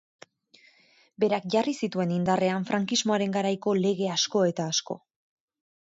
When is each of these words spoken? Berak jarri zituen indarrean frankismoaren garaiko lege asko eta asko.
Berak 1.23 1.45
jarri 1.57 1.75
zituen 1.87 2.15
indarrean 2.17 2.67
frankismoaren 2.71 3.37
garaiko 3.39 3.77
lege 3.85 4.11
asko 4.19 4.43
eta 4.53 4.71
asko. 4.75 4.99